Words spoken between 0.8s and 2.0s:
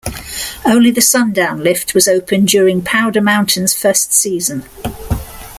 the Sundown lift